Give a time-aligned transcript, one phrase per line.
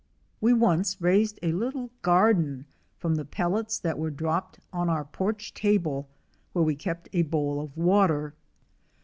[0.39, 2.65] We once raised a little garden
[2.97, 6.09] from the pellets that were dropped on our porch table
[6.53, 8.33] where we kept a bowl of water.